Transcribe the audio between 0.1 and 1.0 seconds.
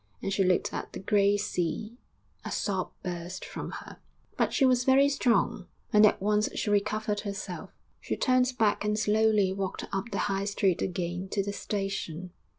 And she looked at the